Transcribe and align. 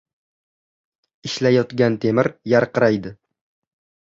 •Ishlayotgan 1.29 1.99
temir 2.07 2.31
yarqiraydi. 2.55 3.13